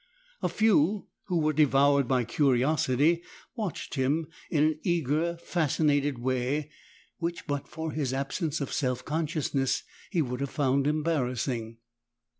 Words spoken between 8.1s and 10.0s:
absence of self consciousness